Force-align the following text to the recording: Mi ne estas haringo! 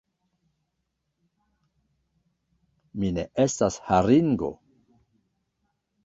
Mi 3.03 3.11
ne 3.17 3.25
estas 3.43 3.77
haringo! 3.91 4.49